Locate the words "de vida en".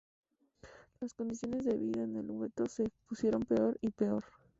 1.63-2.15